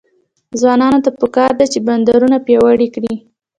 ځوانانو 0.59 1.03
ته 1.05 1.11
پکار 1.19 1.51
ده 1.59 1.65
چې، 1.71 1.79
بندرونه 1.87 2.37
پیاوړي 2.45 2.87
کړي. 2.95 3.13